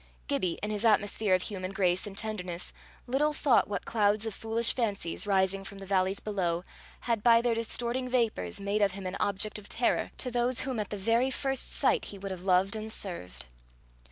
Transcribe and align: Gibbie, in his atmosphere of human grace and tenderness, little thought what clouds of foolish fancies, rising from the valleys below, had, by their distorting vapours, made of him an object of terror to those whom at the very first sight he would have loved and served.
Gibbie, 0.27 0.57
in 0.63 0.71
his 0.71 0.83
atmosphere 0.83 1.35
of 1.35 1.43
human 1.43 1.71
grace 1.73 2.07
and 2.07 2.17
tenderness, 2.17 2.73
little 3.05 3.33
thought 3.33 3.67
what 3.67 3.85
clouds 3.85 4.25
of 4.25 4.33
foolish 4.33 4.73
fancies, 4.73 5.27
rising 5.27 5.63
from 5.63 5.77
the 5.77 5.85
valleys 5.85 6.19
below, 6.19 6.63
had, 7.01 7.21
by 7.21 7.39
their 7.39 7.53
distorting 7.53 8.09
vapours, 8.09 8.59
made 8.59 8.81
of 8.81 8.93
him 8.93 9.05
an 9.05 9.15
object 9.19 9.59
of 9.59 9.69
terror 9.69 10.09
to 10.17 10.31
those 10.31 10.61
whom 10.61 10.79
at 10.79 10.89
the 10.89 10.97
very 10.97 11.29
first 11.29 11.71
sight 11.71 12.05
he 12.05 12.17
would 12.17 12.31
have 12.31 12.41
loved 12.41 12.75
and 12.75 12.91
served. 12.91 13.45